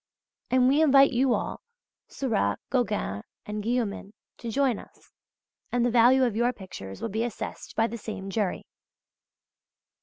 [0.49, 1.61] And we invite you all,
[2.07, 5.11] Seurat, Gauguin and Guillaumin to join us,
[5.71, 8.65] and the value of your pictures will be assessed by the same jury.